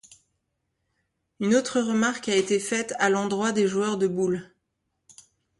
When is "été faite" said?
2.35-2.95